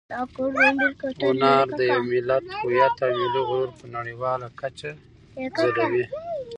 [1.23, 4.89] هنر د یو ملت هویت او ملي غرور په نړیواله کچه
[5.59, 6.05] ځلوي.